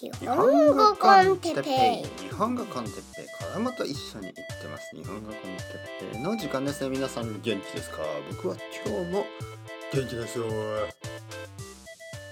[0.00, 5.38] 日本語コンテッペイ日本語コンテッペイ子供と一緒に行ってます日本語コンテ
[6.06, 6.84] ッペイの時間です。
[6.84, 7.96] ね皆さん元気ですか？
[8.30, 8.56] 僕は
[8.86, 9.24] 今日も
[9.92, 10.44] 元気ですよ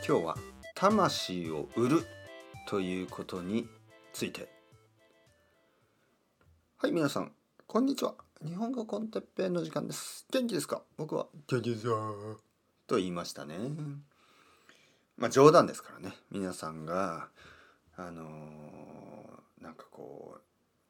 [0.09, 0.37] 今日は
[0.77, 2.07] 魂を売る
[2.69, 3.67] ということに
[4.13, 4.49] ついて
[6.77, 7.33] はい皆さん
[7.67, 8.15] こんにちは
[8.47, 10.83] 日本語コンテッペイの時間です元気ですか？
[10.97, 12.39] 僕は元気ですよ
[12.87, 13.57] と言いましたね。
[15.17, 16.15] まあ冗談ですからね。
[16.31, 17.27] 皆さんが
[17.99, 20.39] あのー、なんかこ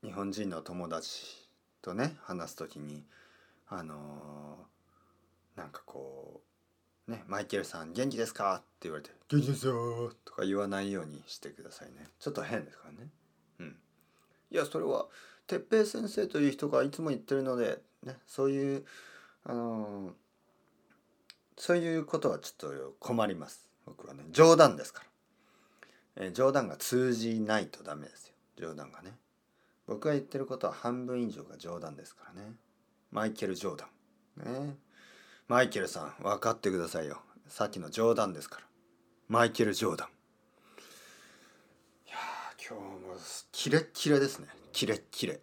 [0.03, 1.49] う日本人の友達
[1.81, 3.05] とね話す時に
[3.69, 6.43] あのー、なんかこ
[7.07, 12.09] うねマイケルさん元気ですかって言われて元気ですよとか言わないようにしてくださいね。
[12.19, 13.11] ちょっと変ですからね。
[13.61, 13.77] うん。
[14.51, 15.07] いやそれは
[15.47, 18.85] 哲平先生という人がいつも言ってるのでねそういう
[19.45, 20.13] あのー、
[21.57, 23.69] そういうことはちょっと困ります。
[23.87, 24.25] 僕はね。
[24.33, 25.16] 冗談ですから。
[26.17, 28.35] え、冗談が通じないとダメですよ。
[28.57, 29.17] 冗談がね。
[29.87, 32.55] 僕が言ってることは半分以上が冗談ですからね。
[33.13, 33.89] マイケル・ジョーダ
[34.45, 34.67] ン。
[34.67, 34.77] ね。
[35.49, 37.21] マイケルさん分かってくださいよ。
[37.47, 38.63] さっきの冗談ですから。
[39.29, 40.09] マイケル・ジョーダン。
[40.09, 40.11] い
[42.11, 42.17] や
[42.69, 43.17] 今日も
[43.53, 44.49] キレッキレですね。
[44.73, 45.41] キレッキレ。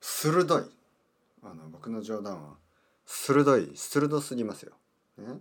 [0.00, 0.62] 鋭い。
[1.42, 2.56] あの僕の冗談は
[3.06, 3.72] 鋭い。
[3.76, 4.72] 鋭すぎますよ、
[5.18, 5.38] ね、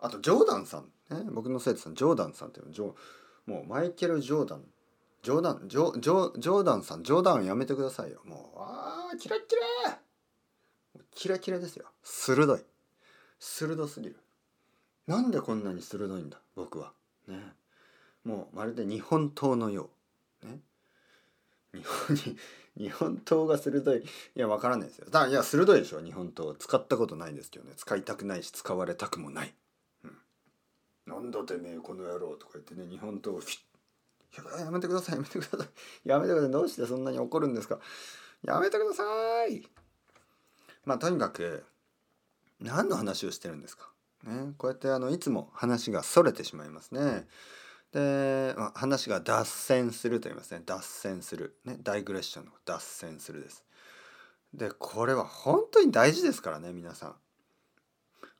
[0.00, 2.94] あとジョーダンさん、ね、僕の生徒さんジョーダンさんっていうのジョー
[3.46, 4.64] もうマイケル・ジョーダン。
[5.22, 8.20] 冗談ジョジョジョーダンさん冗談やめてくださいよ。
[8.24, 9.56] もうああキラキ
[9.86, 9.98] ラ。
[11.12, 11.86] キラキラですよ。
[12.02, 12.60] 鋭い。
[13.38, 14.16] 鋭すぎる。
[15.06, 16.92] なんでこんなに鋭いんだ僕は。
[17.26, 17.36] ね。
[18.24, 19.88] もうまるで日本刀のよ
[20.42, 20.46] う。
[20.46, 20.58] ね。
[21.72, 22.36] 日本に
[22.76, 24.00] 日本刀が鋭い。
[24.00, 25.06] いやわからないですよ。
[25.08, 26.02] だいや鋭いでしょ。
[26.02, 26.54] 日本刀。
[26.56, 27.72] 使ったことないですけどね。
[27.76, 29.54] 使いたくないし使われたくもない。
[31.06, 35.68] なんだてめえこの野郎とか言ってね日本刀をフィッやめてくださいやめてください。
[36.08, 36.50] やめてください。
[36.50, 37.78] どうしてそんなに怒るんですか？
[38.42, 39.02] やめてくださ
[39.46, 39.62] い。
[40.84, 41.64] まあとにかく
[42.58, 43.90] 何の話をしてるんですか？
[44.24, 47.26] ねこうやってあのいつも話がそれてしまいますね。
[47.92, 50.62] で、まあ、話が脱線すると言いますね。
[50.66, 51.56] 脱線する。
[51.64, 53.64] ねダイグレッションの脱線するです。
[54.52, 57.14] でこれは本当に大事ですからね皆さん。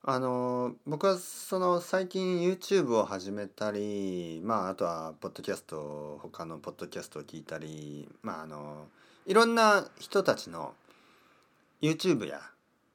[0.07, 8.85] あの僕はその最近 YouTube を始めたりまああとはポッドキャスト他のポッドキャストを聞いたりまああの
[9.25, 10.75] いろんな人たちの
[11.81, 12.39] YouTube や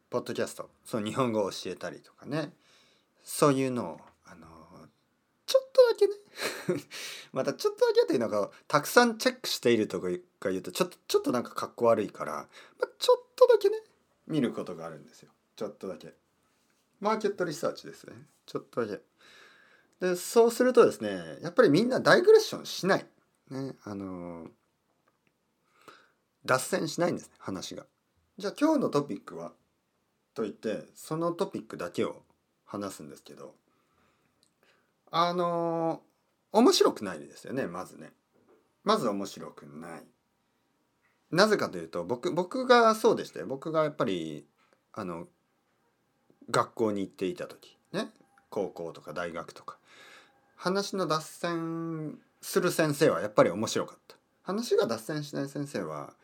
[0.08, 2.52] ポッドキャストその日本語を教えたりとかね
[3.24, 4.46] そういうのをあの
[5.46, 6.84] ちょっとだけね
[7.34, 12.44] またちょっとだけっていうのがたくさんチェックしているとか言うとちょっとちょっとなんかかっこ悪いから、ま
[12.84, 13.82] あ、ちょっとだけね
[14.28, 16.19] 見ることがあるんですよちょっとだけ。
[17.00, 18.14] マーケットリサーチですね。
[18.46, 19.02] ちょっとだけ。
[20.00, 23.06] でそうするとですねやっぱりみんなダイグレッションしない。
[23.50, 24.48] ねあの
[26.44, 27.86] 脱線しないんですね話が。
[28.38, 29.52] じゃあ今日のトピックは
[30.34, 32.22] と言ってそのトピックだけを
[32.64, 33.54] 話すんですけど
[35.10, 36.02] あの
[36.52, 38.12] 面白くないですよねまずね。
[38.84, 40.02] まず面白くない。
[41.30, 44.46] なぜかというと僕僕がそうでして僕がやっぱり
[44.92, 45.28] あの
[46.50, 47.76] 学校に行っていた時。
[47.92, 48.10] ね。
[48.48, 49.78] 高校とか大学とか。
[50.56, 54.16] 話の脱線する先生はやっぱり面白かった。
[54.42, 56.14] 話が脱線しない先生は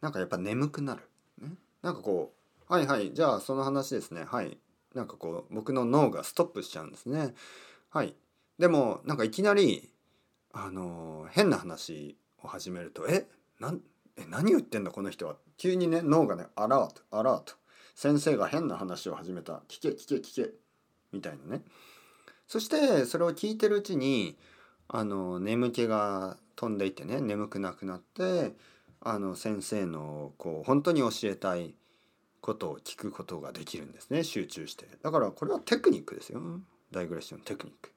[0.00, 1.02] なんかやっぱ眠くなる、
[1.40, 1.50] ね、
[1.82, 2.32] なんかこ
[2.68, 4.24] うはいはいじゃあその話ですね。
[4.24, 4.58] はい。
[4.94, 7.34] なんかこう僕の脳がストップしちゃうんですね。
[7.90, 8.14] はい。
[8.58, 9.90] でもなんかいきなり
[10.52, 13.26] あの変な話を始めるとえ？
[13.60, 13.74] な
[14.16, 15.36] え何言ってんだこの人は？
[15.58, 17.54] 急にね脳がねアラートアラート。
[17.96, 19.62] 先生が変な話を始めた。
[19.68, 20.50] 聞け聞け聞け。
[21.12, 21.62] みたいなね。
[22.46, 24.36] そしてそれを聞いてるうちに
[24.86, 28.52] あの眠気が飛んでいってね眠くなくなって
[29.00, 31.74] あの先生のこう本当に教えたい
[32.42, 34.24] ことを聞くことができるんですね。
[34.24, 34.86] 集中して。
[35.02, 36.40] だからこれはテクニックですよ。
[36.92, 37.90] ダイグレッションテクニック。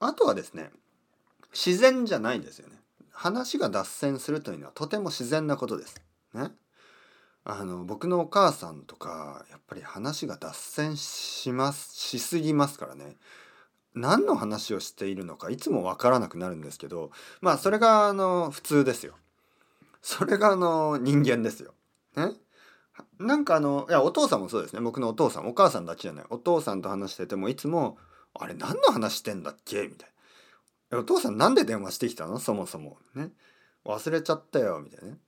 [0.00, 0.70] あとはですね
[1.52, 2.76] 自然じゃないんですよね。
[3.12, 6.00] 話が脱線するというのはとても自然なことです。
[6.32, 6.50] ね。
[7.52, 13.16] あの僕のお母さんとかやっぱり話が脱線しますしすぎますからね。
[13.92, 17.10] 何の話をしているのかいつも分からなくなるんですけど
[17.40, 19.16] まあそれがあの普通ですよ。
[20.00, 21.74] それがあの人間ですよ。
[22.16, 22.34] ね？
[23.18, 24.80] なんかあのいやお父さんもそうですね。
[24.80, 26.24] 僕のお父さんお母さんだけじゃない。
[26.30, 27.98] お父さんと話しててもいつも
[28.38, 30.10] 「あれ何の話してんだっけ?」みたい
[30.90, 32.38] な「お父さんなんで電話してきたの？
[32.38, 33.32] そもそも」ね？
[33.84, 35.18] 忘れちゃったよみたいなね。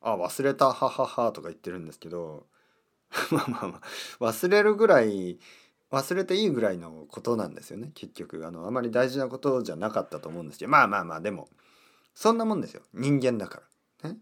[0.00, 2.46] あ忘れたはははとか言ってるんですけど
[3.30, 3.80] まあまあま
[4.20, 5.38] あ忘れるぐらい
[5.90, 8.46] 忘れていいぐらいのことなんですよね結局。
[8.46, 11.48] あのあまり大事なことじゃなかったと思うんですけどまあまあまあでも
[12.14, 12.82] そんなもんですよ。
[12.92, 13.62] 人間だか
[14.02, 14.10] ら。
[14.10, 14.18] ね。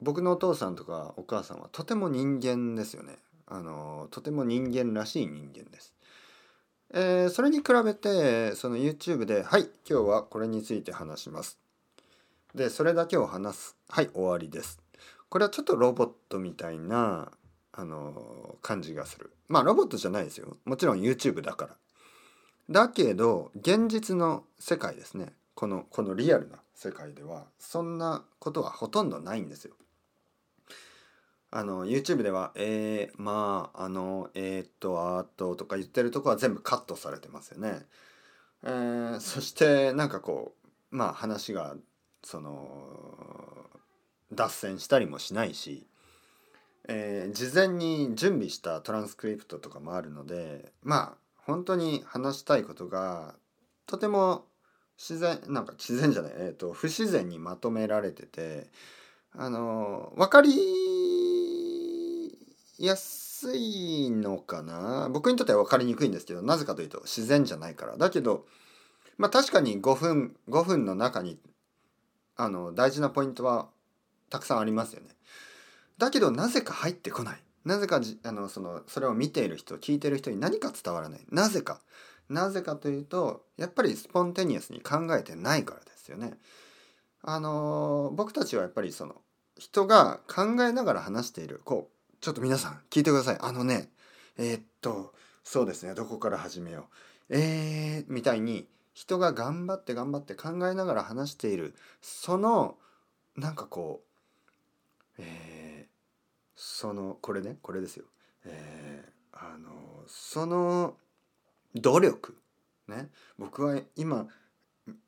[0.00, 3.18] 僕のお父さんとかお母さんはとても人間ですよね。
[3.46, 5.94] あのとても人間らしい人間です。
[6.90, 11.58] えー、それに比べてその YouTube で「はい今日はこれについて話します」
[12.54, 14.87] でそれだけを話すはい終わりです。
[15.28, 17.30] これはちょっとロボットみたいな
[17.72, 19.32] あの感じがする。
[19.48, 20.56] まあロボットじゃないですよ。
[20.64, 21.76] もちろん YouTube だから。
[22.70, 25.32] だけど現実の世界ですね。
[25.54, 29.74] このこのリアルな世界ではそんなことはほとんどないんですよ。
[31.50, 37.86] あの YouTube では「えー、まああのえー、っとあと」とか言ってるとこは全部カットされてますよね。
[38.62, 40.54] えー、そしてなんかこ
[40.90, 41.74] うまあ話が
[42.22, 43.70] その
[44.32, 45.86] 脱線したりもしないし、
[46.88, 53.34] えー、事前に準備したトランスクリプトとかもあるのでまあ本当に話したいことが
[53.86, 54.44] とても
[54.98, 58.66] 自然なんか自然じゃない、えーと、不自然にまとめられてて
[59.32, 60.50] あの分かり
[62.78, 65.08] やすいのかな？
[65.12, 67.96] 僕にとっては分かりにくいんですけどなぜかというと自然じゃないから。
[67.96, 68.46] だけど
[69.16, 71.38] まあ確かに5分5分の中に
[72.36, 73.68] あの大事なポイントは
[74.30, 75.08] たくさんありますよね。
[75.98, 77.38] だけどなぜか入ってこない。
[77.64, 81.20] なぜかあのそのそれを見ている人聞いている人に何か伝わらない。
[81.30, 81.80] なぜか。
[82.28, 86.38] なぜかというとやっぱりスポンテニアスに考えてないからですよね。
[87.22, 89.16] あの僕たちはやっぱりその
[89.58, 93.90] 人が考えながら話しているこうちょっと皆さん聞いてくださいあのね
[94.38, 96.86] えー、っとそうですねどこから始めよ
[97.30, 102.76] うえー、みたいに人が頑張って頑張って考えながら話しているその
[103.36, 104.07] なんかこう
[105.18, 105.90] えー、
[106.54, 108.04] そのこれねこれですよ。
[108.44, 110.96] えー、あのその
[111.74, 112.36] 努力
[112.88, 114.26] ね僕は今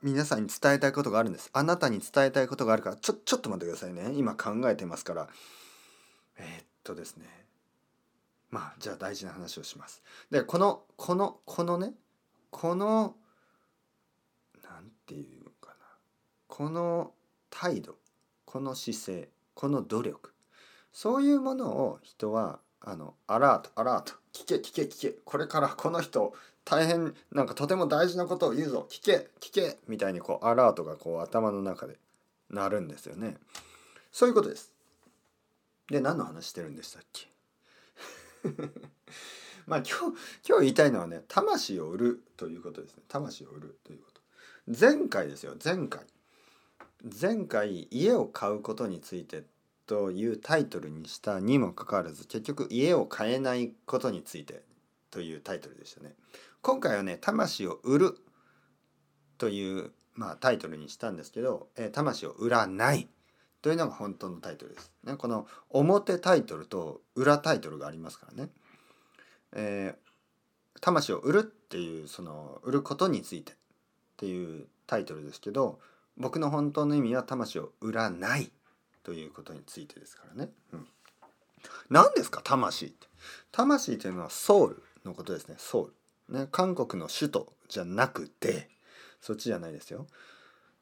[0.03, 1.51] 皆さんに伝えたいことがあるんです。
[1.53, 4.13] あなたに伝えたいことがあるからちょちょっと待ってくださいね。
[4.15, 5.29] 今考えてますから。
[6.37, 7.27] えー、っとですね。
[8.51, 10.03] まあじゃあ大事な話をします。
[10.31, 11.95] でこのこのこのね
[12.51, 13.15] この
[14.63, 15.75] 何て言うのかな。
[16.49, 17.13] この
[17.49, 17.97] 態度
[18.45, 19.29] この姿勢
[19.61, 20.33] この努力。
[20.91, 25.17] そういうものを人はあのアラートアラート聞け聞け聞け。
[25.27, 26.33] これからこの人
[26.65, 28.87] 大変なんかとても大事なことを言うぞ。
[28.89, 29.77] 聞け聞け。
[29.87, 31.99] みたいにこうアラートがこう頭の中で
[32.49, 33.37] 鳴るんですよね。
[34.11, 34.73] そういうことです。
[35.91, 37.29] で何の話してるんでしたっけ？
[39.69, 39.93] まあ今日
[40.49, 43.03] 今日言いたいのはね魂を売るということですね。
[43.09, 44.23] 魂を売るということ。
[44.67, 46.07] 前回ですよ前回。
[47.05, 49.45] 前回家を買うことについて
[49.87, 54.63] というタイトルにしたにもかかわらず結局家を買えないことについて
[55.11, 56.15] というタイトルでしたね。
[56.63, 58.19] 今回はね魂を売る
[59.39, 63.09] という、まあ、タイトルにしたんですけど、えー、魂を売らない
[63.63, 64.93] というのが本当のタイトルです。
[65.05, 68.51] ね、この表タイトルと裏タイトルがありますからね。
[69.53, 73.55] えー、魂を売るっていうその売ることについてっ
[74.19, 75.81] ていうタイトルですけど
[76.17, 78.51] 僕の本当の意味は魂を売らない
[79.03, 80.51] ということについてですからね。
[80.73, 80.87] うん、
[81.89, 82.41] 何ですか？
[82.43, 83.07] 魂って。
[83.53, 85.55] 魂というのはソウルのことですね。
[85.59, 85.91] ソ
[86.29, 86.39] ウル。
[86.41, 88.69] ね、韓国の首都じゃなくて
[89.21, 90.07] そっちじゃないですよ。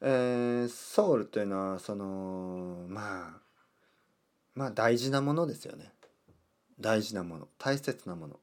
[0.01, 3.41] えー、ソウルというのはそのまあ
[4.55, 5.91] まあ大事なものですよね。
[6.79, 8.39] 大事なもの大切なもの。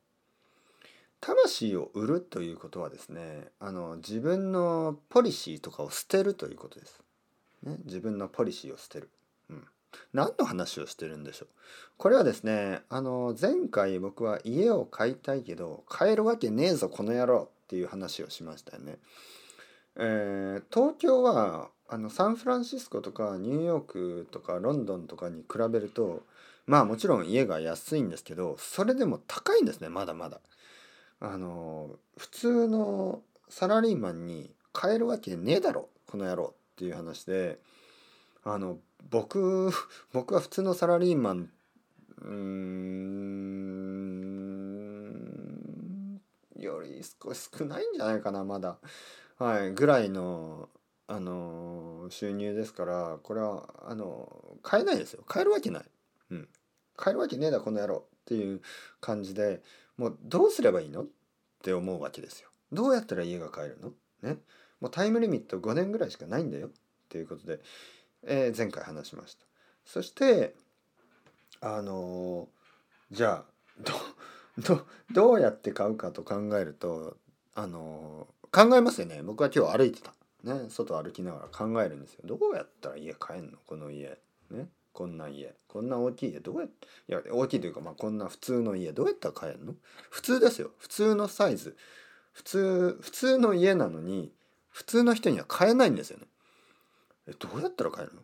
[1.20, 7.00] 魂を売るということはですねあの自分のポリシーとかを捨てるということです。
[7.62, 9.08] ね、自分のポリシーを捨てる。
[9.50, 9.64] うん、
[10.12, 11.48] 何の話をしてるんでしょう
[11.96, 18.98] これはですねあの前回僕は家を買いたいけど買えるわけねえぞこの野郎っていう話をしましたよね。
[19.96, 26.24] えー、東京はあのサンフランシスコとかニューヨークとかロンドンとかに比べると
[26.66, 30.40] まあもちろん家が安いんですけどそれでも高いんですねまだまだ。
[31.20, 37.58] あの普通のサラリーマンに買えるわけねえだろこの野郎っていう話で
[38.44, 38.78] あの
[39.10, 39.70] 僕
[40.12, 41.50] 僕は普通のサラリーマン
[42.22, 42.86] うん
[46.56, 48.78] より少し少ないんじゃないかなまだ。
[49.38, 50.70] はいぐらいの
[51.08, 55.22] あの収入ですからこれはあの買えないですよ。
[55.26, 55.84] 買えるわけない、
[56.30, 56.48] うん、
[56.96, 58.62] 買えるわけねえだこの野郎っていう
[59.00, 59.62] 感じで
[59.96, 61.02] もうどうすればいいの？
[61.02, 61.06] っ
[61.62, 62.48] て思うわけですよ。
[62.72, 63.92] どうやったら家が買えるの？
[64.22, 64.38] ね。
[64.80, 66.68] もうタイムリミット5年ぐらいしかないんだよ。
[66.68, 66.70] っ
[67.08, 67.60] ていうことで
[68.24, 69.44] えー、前回話しました。
[69.84, 70.54] そして
[71.60, 73.92] あのー、じゃあ
[74.58, 77.16] ど どうやって買うかと考えると
[77.54, 79.22] あの考えますよね。
[79.22, 80.12] 僕は今日歩いてた、
[80.42, 82.22] ね、外歩きながら考えるんですよ。
[82.24, 83.58] どうやったら家買えんの？
[83.66, 84.18] この家、
[84.50, 85.54] ね、こんな家。
[85.68, 86.40] こんな大きい家。
[86.40, 88.92] どうやっていや大きいというか、まあ、こんな普通の家。
[88.92, 89.74] どうやったら買えんの？
[90.08, 90.70] 普通ですよ。
[90.78, 91.76] 普通のサイズ。
[92.32, 94.32] 普通普通の家なのに
[94.70, 96.24] 普通の人には買えないんですよね。
[97.28, 98.22] えどうやったら買えるの？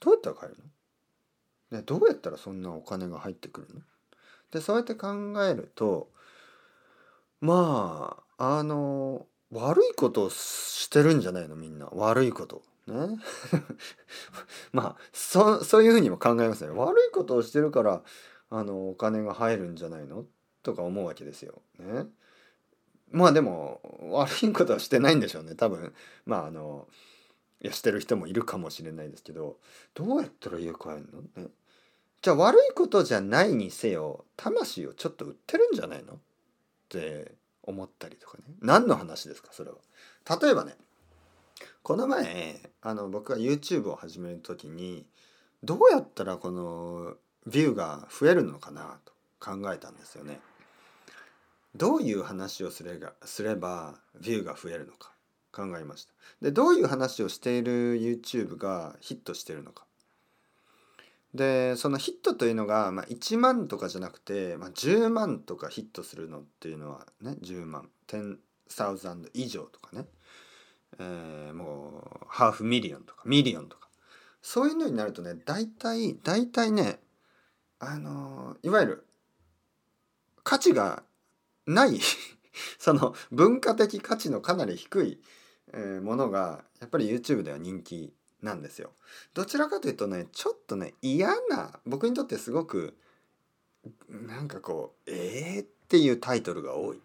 [0.00, 0.58] どうやったら買える
[1.70, 3.80] の、ね、どうやったらそんなお金が入ってくるの？
[4.50, 5.08] でそうやって考
[5.44, 6.10] えると
[7.40, 11.86] まああの悪いことをしてるんじゃないのみんな。
[11.92, 12.62] 悪いこと。
[12.90, 13.18] ね。
[14.72, 16.70] まあそそういうふうにも考えますね。
[16.70, 18.02] 悪いことをしてるから
[18.50, 20.26] あのお金が入るんじゃないの？
[20.62, 21.62] とか思うわけですよ。
[21.78, 22.06] ね。
[23.10, 23.80] まあでも
[24.12, 25.54] 悪いことはしてないんでしょうね。
[25.54, 25.94] 多分。
[26.26, 26.88] まああの
[27.60, 29.58] いやしてる人もいるかもしれないですけど
[29.94, 31.22] どうやったら家帰るの？
[31.42, 31.50] ね。
[32.22, 36.14] じゃあ悪いことじゃないにせよ魂をちょっと売ってるんじゃないの？
[36.14, 36.18] っ
[36.88, 38.44] て思ったりとかね。
[38.60, 39.76] 何の話ですかそれは。
[40.40, 40.76] 例えばね
[41.82, 45.06] この前あの僕が YouTube を始める時に
[45.62, 47.14] どうやったらこの
[47.46, 50.40] ビューが増えるのかなと考えたんですよね。
[51.74, 55.12] どういう話をすればすればビューが増えるのか
[55.52, 56.12] 考えました。
[56.42, 59.84] でどういう話をしている YouTube がヒットしてるのか。
[61.34, 70.06] でそのヒットというのが、まあ、1万とかじゃなくて、まあ、10万とかヒットするのっていうのはね10万10,000以上とかね、
[70.98, 73.88] えー、もう half million とか million とか
[74.42, 77.00] そういうのになるとね大体大体ね
[77.78, 79.06] あのいわゆる
[80.42, 81.02] 価値が
[81.66, 82.00] ない
[82.78, 85.20] その文化的価値のかなり低い、
[85.72, 88.92] えー、ものがやっぱり YouTube では人気なんですよ。
[89.34, 92.96] どちらかというとねちょっとね嫌な僕にとってすごく
[94.08, 97.00] なんかこう「えー?」っていうタイトルが多い。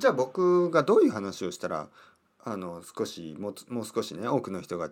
[0.00, 1.88] じゃあ僕がどういう話をしたら
[2.42, 4.90] あの少しもうもう少しね多くの人が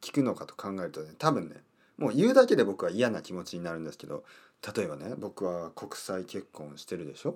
[0.00, 1.62] 聞くのかと考えるとね多分ね
[1.96, 4.24] もう言うだけで僕は嫌な気持ちになるんですけど
[4.76, 7.34] 例えばね僕は国際結婚してるでしょ？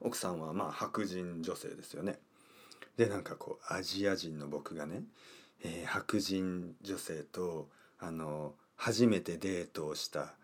[0.00, 2.18] 奥さんはまあ白人女性ですよね。
[2.96, 5.02] でなんかこうアジア人の僕がね、
[5.62, 7.68] えー、白人女性と
[8.00, 10.34] あの初めてデートをした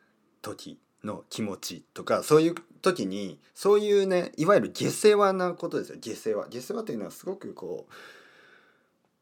[0.43, 5.99] 時の気持ちとかそういう時にそういうねいわゆる下世話なことですよ。
[6.01, 6.49] 下世話。
[6.51, 7.87] 下世話というのはすごくこ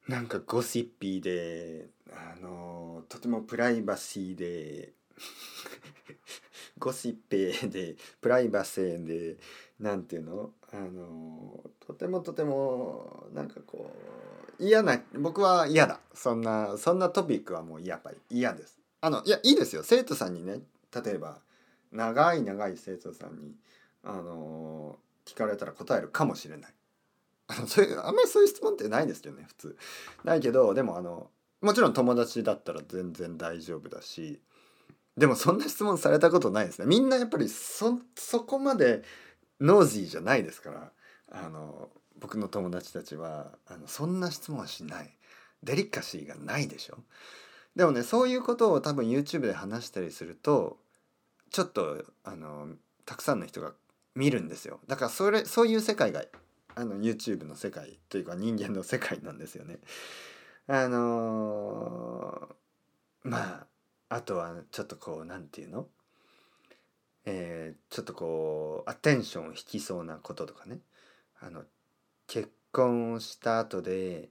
[0.08, 4.92] うなんかゴシッピーであのとてもプライバシーで
[6.78, 9.36] ゴシッペーでプライバシーで
[9.78, 10.50] なんていうの？
[10.72, 13.94] あのとてもとてもなんかこ
[14.58, 16.00] う嫌な僕は嫌だ。
[16.14, 18.80] そんなそんなトピックはもうやっぱり嫌です。
[19.00, 19.82] あのいやいいですよ。
[19.84, 20.60] 生徒さんにね
[20.92, 21.40] 例えば
[21.92, 23.54] 長い長い生徒さんに
[24.02, 26.74] あの聞かれたら答えるかもしれない。
[27.48, 29.76] あのそういうあんまりそういう質問ってないですよね普通。
[30.24, 31.30] ないけどでもあの
[31.60, 34.40] もちろん友達だったら全然大丈夫だし
[35.16, 36.86] でもそんな質問されたことないですね。
[36.86, 39.02] みんなやっぱりそそこまで
[39.60, 40.92] ノージーじゃないですから
[41.30, 45.10] あの僕の友達たちはあのそんな質問はしない。
[45.62, 46.98] デリカシーがないでしょ。
[47.76, 50.78] でもねそういうことを多分 YouTube で話したりすると
[51.52, 52.68] ちょっとあの
[53.04, 53.72] たくさんの人が
[54.14, 54.80] 見るんですよ。
[54.88, 56.24] だからそれそういう世界が
[56.74, 59.78] あの YouTube の世界というか人間の世界なんですよね。
[60.66, 63.66] あのー、ま
[64.08, 65.86] ああとはちょっとこう何て言うの？
[67.26, 70.78] えー、ちょっとこうアテンションを引きそうなこととかね。
[71.40, 71.64] あの
[72.26, 74.30] 結婚をした後で、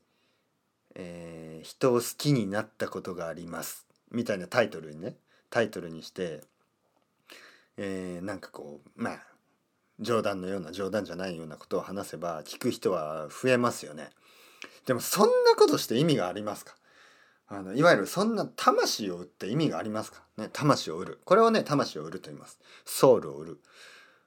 [0.95, 3.85] えー、人を好きになったことがあります。
[4.09, 5.15] みたいなタイトルにね。
[5.51, 6.41] タイトルにして、
[7.77, 9.19] えー、なんかこうまあ
[9.99, 14.09] 冗談のような冗談じゃないようなことを話せば聞く人は増えますよね。
[14.85, 16.75] でもそんなことして意味がありますか？
[17.47, 20.23] あのいわゆるそんな魂を売って意味がありますか？
[20.37, 21.21] ね魂を売る。
[21.25, 22.59] これをね魂を売ると言います。
[22.85, 23.61] ソウルを売る。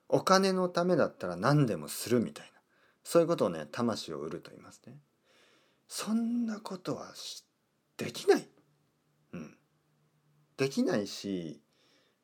[0.08, 2.52] お金のためだったら何でもするみたいな。
[3.02, 4.98] そういうことをね魂を売ると言いますね。
[5.88, 7.12] そんなことは
[7.96, 8.46] できない。
[9.32, 9.56] うん。
[10.56, 11.60] できないし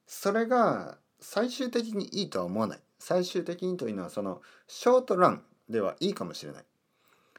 [0.06, 2.80] それが最終的にいいとは思わない。
[2.98, 6.64] 最終的にというのはそのショートランではいいかもしれない。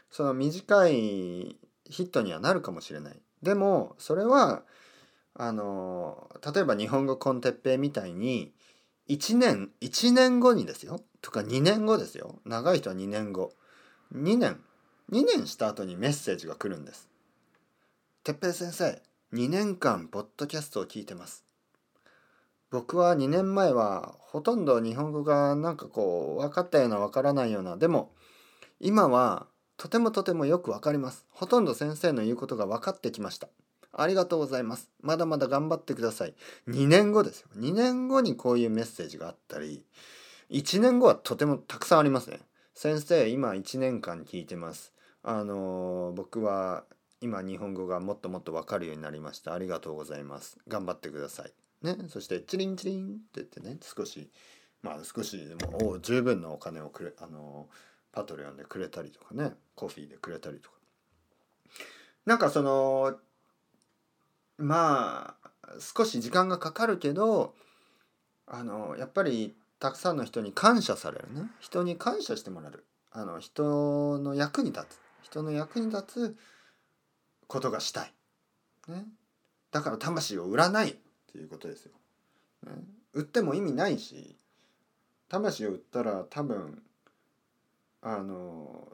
[0.10, 0.92] その短い
[1.86, 3.20] ヒットにはなるかもしれない。
[3.42, 4.64] でもそれは
[5.34, 8.54] あの例えば日本語コンテッペイみたいに
[9.08, 11.00] 1年1年後にですよ。
[11.22, 12.40] とか2年後ですよ。
[12.46, 13.54] 長い人は2年後。
[14.14, 14.60] 2年。
[15.12, 17.10] 2年した後にメッセージが来るんです。
[18.24, 19.02] てっぺい先生
[19.34, 21.51] 2年間ポッドキャストを聞いてます。
[22.72, 28.12] 僕は2年前はほとんど日本語がなんかこう分かったような分からないようなでも
[28.80, 29.46] 今は
[29.78, 31.26] とてもとてもよく分かります。
[31.32, 33.50] ほとんど先生の言うことが分かってきました。
[33.94, 34.90] ありがとうございます。
[35.02, 36.34] まだまだ頑張ってください。
[36.70, 37.50] 2年後ですよ。
[37.58, 39.84] 2年後にこういうメッセージがあったり
[40.50, 42.40] 1年後はとてもたくさんありますね。
[42.74, 44.94] 先生今1年間聞いてます。
[45.24, 46.86] あの僕は
[47.20, 49.54] 今日本語がもっともっと分かるようになりました。
[49.54, 50.58] ありがとうございます。
[50.68, 51.61] 頑張ってください。
[51.82, 54.30] ねそしてチリンチリンって言ってね少し
[54.82, 57.68] まあ少しでも十分なお金をくれあの
[58.12, 60.76] パトレオンでくれたりとかねコーヒーでくれたりとか。
[62.26, 63.16] なんかその
[64.58, 67.56] まあ少し時間がかかるけど
[68.46, 71.50] あのやっぱりたくさんの人に感謝されるね。
[71.60, 72.86] 人に感謝してもらえる。
[73.12, 75.00] あの人の役に立つ。
[75.24, 76.38] 人の役に立つ
[77.48, 78.14] ことがしたい、
[78.88, 79.06] ね、
[79.72, 80.98] だから魂を売らない。
[81.32, 81.92] っていうことですよ、
[82.66, 82.74] ね、
[83.14, 84.36] 売っても意味ないし
[85.30, 86.82] 魂を売ったら多分
[88.02, 88.88] あの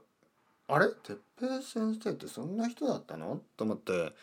[0.67, 0.88] あれ？
[1.03, 3.41] 哲平先生ってそんな人だったの？
[3.56, 4.13] と思って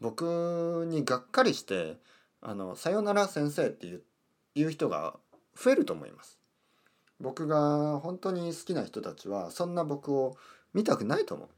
[0.00, 1.98] 僕にがっかりして
[2.40, 4.02] 「あのさよなら先生」っていう
[4.54, 5.16] いう人が
[5.56, 6.38] 増えると思います。
[7.20, 10.36] 僕が本当に好きな人たちはそんな僕を
[10.72, 11.48] 見たくないと思う。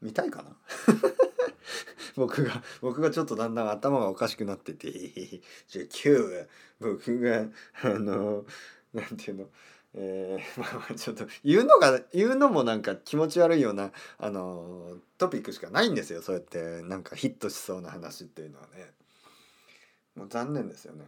[0.00, 0.56] 見たいかな？
[2.16, 4.90] 僕が僕がちょっとだんだん頭がおかしくなってて
[5.68, 6.46] じゃあ今日は
[6.80, 7.46] 僕が
[7.82, 8.44] あの
[8.92, 9.50] なんていうの
[9.96, 18.92] えー、 まあまあちょっと言うのが言うのもなんか気持ち悪いようなあのトピックしかないんですよそうやってなんかヒットしそうな話っていうのはね。
[20.14, 21.04] もう残念ですよね。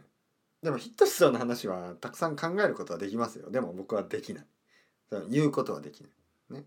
[0.61, 3.49] でもヒットしそうな話はたくさん考えることはできますよ。
[3.49, 4.45] でも僕はできない。
[5.29, 6.53] 言うことはできない。
[6.53, 6.65] ね。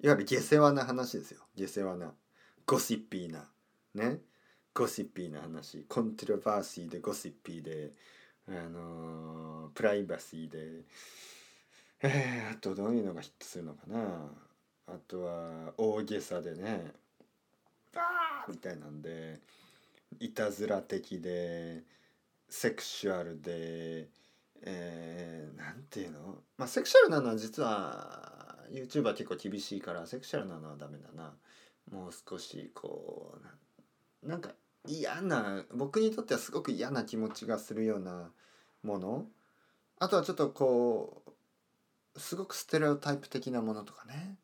[0.00, 1.40] いわゆる下世話な話ですよ。
[1.56, 2.12] 下世話な。
[2.68, 3.48] ゴシッピーな
[3.94, 4.18] ね？
[4.74, 5.86] ゴシッピーな話。
[5.88, 7.92] コントロバーシーでゴシッピーで
[8.46, 10.82] あのー、プライバシーで。
[12.02, 13.98] えー、あとどういうのがヒットするのかな。
[14.86, 16.92] あとは大げさでね。
[17.96, 19.40] あーみたいなんで。
[20.20, 21.84] いたずら的で。
[22.50, 24.08] セクシュアルで。
[24.60, 26.42] えー、なんていうの？
[26.58, 31.32] まあセクシュアルなのは実は YouTube は結構厳しいからセクシュアルなのはダメだな。
[31.90, 33.38] もう少しこ
[34.22, 34.50] うなんか
[34.86, 38.30] 嫌な僕にとってはすごく嫌な気持ちがするような
[38.82, 39.26] もの
[39.98, 41.22] あとはちょっとこ
[42.16, 44.36] うすごくステレオタイプ的なものとかね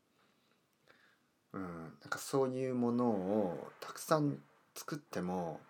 [1.52, 4.38] うんなんかそういうものをたくさん
[4.74, 5.60] 作っても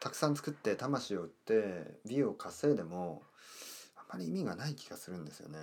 [0.00, 3.22] たくさん作って魂を売って美を稼いでも
[3.96, 5.58] あんまり意味がない気がするんですよね。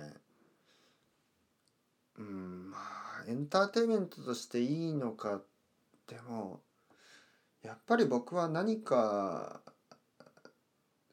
[2.18, 5.40] うんまあエンターテインメントとしていいのか
[6.12, 6.60] でも
[7.62, 9.62] やっぱり僕は何か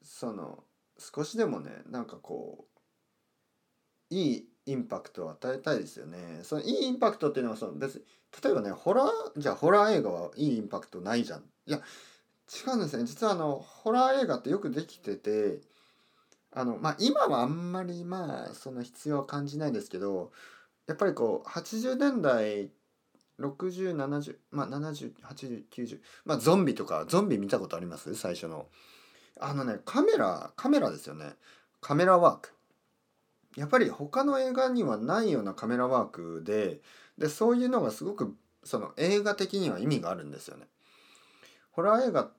[0.02, 0.64] その
[0.98, 2.66] 少しでもねなんかこ
[4.10, 6.40] ういいインパクトを与えたいですよね。
[6.42, 8.02] そのいいインパクトっていうのはその別に
[8.44, 11.44] 例えばねホラーじゃあホラー映画はいいインパクトないじゃん。
[11.66, 11.78] いや
[12.66, 15.60] 違うんですね実はあのホラー映画ってよくできてて
[16.52, 20.32] あのまあ今はあんまりまあその必要は感じないんですけど
[20.86, 22.70] やっぱりこう80年代
[23.40, 28.14] 6070まあ708090まあゾンビとかゾンビ見たことあります？
[28.14, 28.66] 最初の。
[29.40, 31.32] あのねカメラカメラですよね。
[31.80, 32.52] カメラワーク。
[33.56, 36.80] やっぱり他の映画にはないようなカメラワークで
[37.18, 40.66] でそういうのがすごくその映画的には意味があるんですよね。
[41.72, 42.32] ホラー映画っ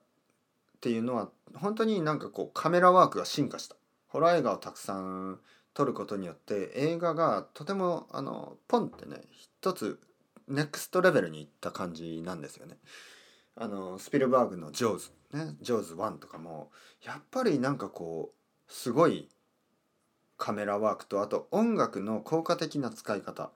[0.80, 3.76] ていうのは本当になんかこうカメラワークが進化した。
[4.06, 5.40] ホラー映画をたくさん
[5.74, 9.98] 撮ることによって映画がとてもあのポンってね一つ
[10.48, 12.78] ネクストレベルにいった感じなんですよね。
[13.54, 16.70] あのスピルバーグの「ジョーズ」ね「ジョーズ1」とかも
[17.02, 18.32] やっぱりなんかこ
[18.68, 19.28] うすごい
[20.38, 23.50] カメラワークとあと音楽の効果的な使い方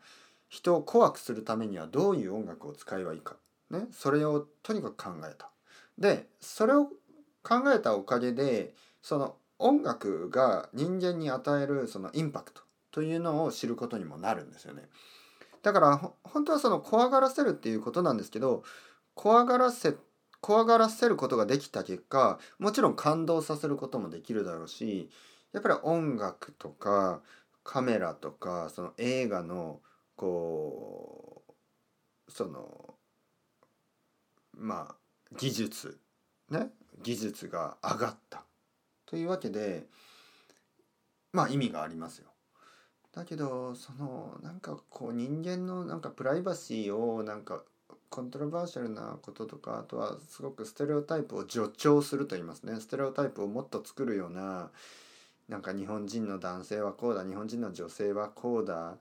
[0.49, 3.37] 人を怖くするためにはどういう音楽を使えばいいか、
[3.71, 5.51] ね、それをとにかく考えた。
[5.99, 6.91] でそれを
[7.43, 14.89] 考えたおかげでその音楽が人間に与えるそのインパクトというのを知ることにもなるんですよね。
[15.67, 18.63] だから本当はその怖がらせるっていうことなんですけど
[19.15, 19.97] 怖がらせ
[20.41, 25.11] 怖がらせることができた結果もちろん感動させることもできるだろうし
[25.53, 27.21] やっぱり音楽とか
[27.65, 29.81] カメラとかその映画の
[30.15, 31.43] こ
[32.29, 32.95] うその
[34.57, 34.95] まあ
[35.37, 35.99] 技術
[36.49, 36.69] ね
[37.03, 38.45] 技術が上がった
[39.05, 39.87] というわけで
[41.33, 42.36] まあ意味がありますよ。
[43.17, 47.65] だけどそのなんかこう人間のなんかプライバシーをなんか
[48.11, 52.79] コントロバーシャルなこととかあとはすごくステレオタイプを助長すると言いますね。
[52.79, 54.71] ステレオタイプをもっと作るような
[55.49, 58.99] なんか日本人の男性はこうだ日本人の女性はこうだ。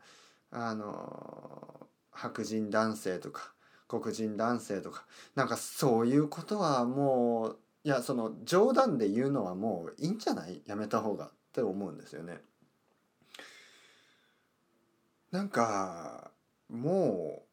[0.57, 3.51] あの白人男性とか
[3.89, 5.03] 黒人男性とか
[5.35, 10.61] なんかそういうことはもういやその冗談で言うのはもういいんじゃない？
[10.65, 12.39] やめた方がって思うんですよね。
[15.35, 16.31] なんか
[16.69, 17.43] も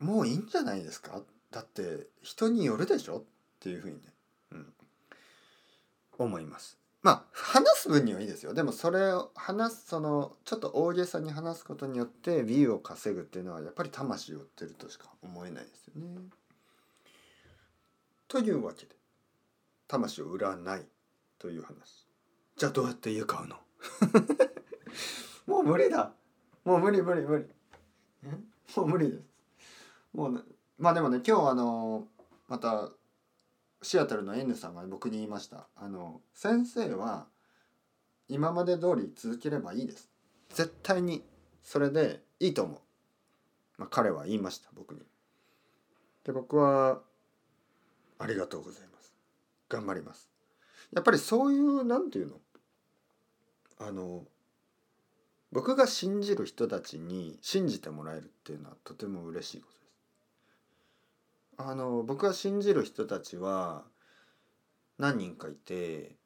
[0.00, 1.20] うもういいんじゃないですか？
[1.50, 3.18] だって人によるでしょ？
[3.18, 3.22] っ
[3.60, 4.02] ていうふうにね、
[4.52, 4.72] うん、
[6.18, 6.78] 思います。
[7.02, 8.54] まあ話す分にはいいですよ。
[8.54, 16.22] でもそれを話すそのちょっと大げさに話すことによってビューを稼ぐっていうのはやっぱり魂を売ってるとしか思えないですよね。
[18.26, 18.96] というわけで
[19.86, 20.86] 魂を売らない
[21.38, 22.06] という話。
[22.56, 23.56] じゃあどうやって家買うの？
[25.46, 26.14] もう無理だ。
[26.64, 27.44] もう無理無理無理。
[28.76, 29.22] もう無理です。
[30.14, 30.40] もう、ね、
[30.78, 32.06] まあでもね今日あの
[32.48, 32.90] また
[33.82, 35.68] シアトルの N さんが僕に言いました。
[35.76, 37.26] あの先生は
[38.28, 40.08] 今まで通り続ければいいです。
[40.50, 41.22] 絶対に
[41.62, 42.78] それでいいと思う、
[43.76, 45.00] まあ、彼は言いました僕に。
[46.24, 47.02] で僕は
[48.18, 49.12] ありがとうございます。
[49.68, 50.30] 頑張ります。
[50.92, 52.40] やっぱりそういうなんていうの？
[53.80, 54.24] あの
[55.54, 61.68] 僕が信じる人たちに信じてもらえるっていうのはとても嬉しいことです。
[61.68, 63.84] あの僕が信じる人たちは
[64.98, 66.16] 何人かいて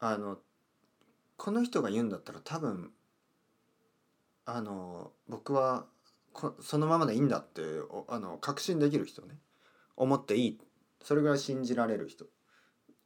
[0.00, 0.38] あの
[1.36, 2.92] この人が言うんだったら多分
[4.46, 5.84] あの僕は
[6.32, 7.60] こそのままでいいんだって
[8.08, 9.34] あの確信できる人ね
[9.96, 10.58] 思っていい。
[11.04, 12.24] それぐらい信じられる人。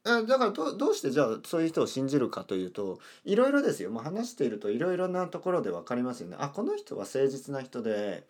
[0.02, 8.26] だからどどうしてじゃあそういう人を信じるかというといろいろですよもう話しているといろいろなところで分かりますよねあこの人は誠実な人で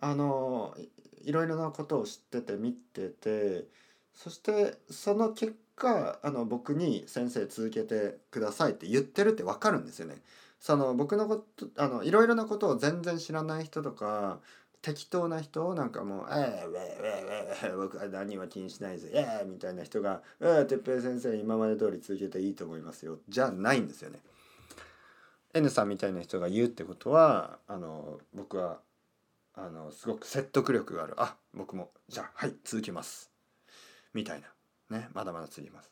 [0.00, 0.74] あの
[1.24, 3.64] いろいろなことを知ってて見てて
[4.14, 10.22] そしてその結果あの僕に「先生続けてください」って言ってるって分かるんですよね。
[10.58, 14.40] その僕のことあのいろいろなことを全然知らない人とか
[14.86, 24.20] 適当な人をなんかもう「ええウェウェウェ僕は何は気にしないぜええ」みたいな人が「ええ哲平先生今まで通り続けていいと思いますよ」じゃないんですよね。
[25.54, 28.80] N さんみたいな人が言うってことはあの僕は
[29.54, 31.14] あのすごく説得力がある。
[31.16, 33.32] あ僕もじゃあはい続きます。
[34.14, 34.46] みたいな。
[34.96, 35.90] ねまだまだ続きます。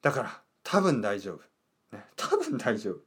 [0.00, 1.96] だから多分大丈夫。
[1.96, 3.00] ね多分大丈夫。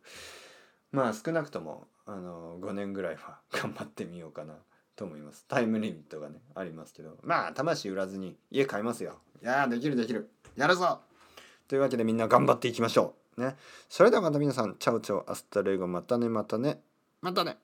[0.92, 4.56] まあ少なくともあの5年ぐらいは頑張ってみようかな。
[5.02, 5.46] と思います。
[5.48, 7.18] タイムリミットがねありますけど。
[7.24, 9.18] まあ魂売らずに家買いますよ。
[9.42, 10.30] いやできるできる。
[10.56, 11.00] やるぞ。
[11.68, 13.42] というわけでみんな頑張っていきましょう。
[13.42, 13.56] ね。
[13.90, 16.82] それではまた皆さん ciao ciao hasta luego またねまたね。
[17.22, 17.58] またね。